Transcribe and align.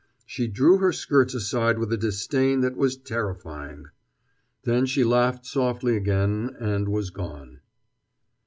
She 0.25 0.47
drew 0.47 0.77
her 0.79 0.91
skirts 0.91 1.35
aside 1.35 1.77
with 1.77 1.93
a 1.93 1.95
disdain 1.95 2.61
that 2.61 2.75
was 2.75 2.97
terrifying. 2.97 3.85
Then 4.63 4.87
she 4.87 5.03
laughed 5.03 5.45
softly 5.45 5.95
again; 5.95 6.55
and 6.59 6.89
was 6.89 7.11
gone. 7.11 7.59